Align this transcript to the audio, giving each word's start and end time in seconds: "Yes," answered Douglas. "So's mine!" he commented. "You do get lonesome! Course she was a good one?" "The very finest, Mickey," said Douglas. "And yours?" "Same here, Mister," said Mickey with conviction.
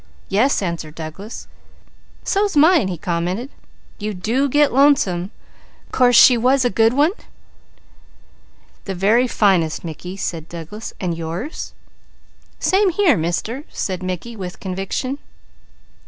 "Yes," 0.29 0.63
answered 0.63 0.95
Douglas. 0.95 1.47
"So's 2.23 2.57
mine!" 2.57 2.87
he 2.87 2.97
commented. 2.97 3.51
"You 3.99 4.15
do 4.15 4.49
get 4.49 4.73
lonesome! 4.73 5.29
Course 5.91 6.15
she 6.15 6.37
was 6.39 6.65
a 6.65 6.71
good 6.71 6.91
one?" 6.93 7.11
"The 8.85 8.95
very 8.95 9.27
finest, 9.27 9.83
Mickey," 9.83 10.17
said 10.17 10.49
Douglas. 10.49 10.91
"And 10.99 11.15
yours?" 11.15 11.73
"Same 12.57 12.89
here, 12.89 13.15
Mister," 13.15 13.63
said 13.69 14.01
Mickey 14.01 14.35
with 14.35 14.59
conviction. 14.59 15.19